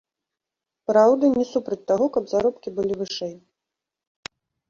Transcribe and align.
Праўда, 0.91 1.23
не 1.41 1.45
супраць 1.51 1.85
таго, 1.91 2.05
каб 2.17 2.23
заробкі 2.33 2.69
былі 2.79 2.93
вышэй. 3.01 3.35